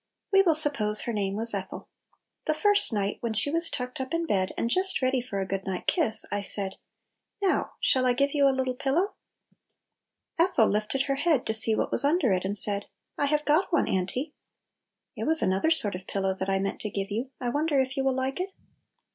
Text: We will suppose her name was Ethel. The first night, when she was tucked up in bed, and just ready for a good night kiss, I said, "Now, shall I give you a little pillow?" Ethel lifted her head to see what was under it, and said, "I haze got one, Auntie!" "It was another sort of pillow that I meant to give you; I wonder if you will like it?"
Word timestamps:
We 0.33 0.41
will 0.41 0.55
suppose 0.55 1.01
her 1.01 1.13
name 1.13 1.35
was 1.35 1.53
Ethel. 1.53 1.87
The 2.45 2.55
first 2.55 2.91
night, 2.91 3.17
when 3.19 3.35
she 3.35 3.51
was 3.51 3.69
tucked 3.69 4.01
up 4.01 4.15
in 4.15 4.25
bed, 4.25 4.51
and 4.57 4.67
just 4.67 4.99
ready 4.99 5.21
for 5.21 5.37
a 5.39 5.45
good 5.45 5.63
night 5.63 5.85
kiss, 5.85 6.25
I 6.31 6.41
said, 6.41 6.77
"Now, 7.39 7.73
shall 7.79 8.07
I 8.07 8.13
give 8.13 8.33
you 8.33 8.49
a 8.49 8.49
little 8.57 8.73
pillow?" 8.73 9.13
Ethel 10.39 10.65
lifted 10.67 11.03
her 11.03 11.17
head 11.17 11.45
to 11.45 11.53
see 11.53 11.75
what 11.75 11.91
was 11.91 12.03
under 12.03 12.33
it, 12.33 12.43
and 12.45 12.57
said, 12.57 12.87
"I 13.19 13.27
haze 13.27 13.43
got 13.43 13.71
one, 13.71 13.87
Auntie!" 13.87 14.33
"It 15.15 15.25
was 15.25 15.43
another 15.43 15.69
sort 15.69 15.93
of 15.93 16.07
pillow 16.07 16.33
that 16.33 16.49
I 16.49 16.57
meant 16.57 16.81
to 16.81 16.89
give 16.89 17.11
you; 17.11 17.29
I 17.39 17.49
wonder 17.49 17.79
if 17.79 17.95
you 17.95 18.03
will 18.03 18.15
like 18.15 18.41
it?" 18.41 18.49